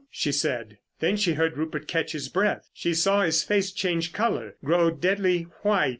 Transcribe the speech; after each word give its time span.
she 0.09 0.31
said. 0.31 0.79
Then 0.99 1.15
she 1.15 1.33
heard 1.33 1.57
Rupert 1.59 1.87
catch 1.87 2.13
his 2.13 2.27
breath, 2.27 2.71
she 2.73 2.91
saw 2.95 3.21
his 3.21 3.43
face 3.43 3.71
change 3.71 4.13
colour, 4.13 4.55
grow 4.65 4.89
deadly 4.89 5.43
white. 5.61 5.89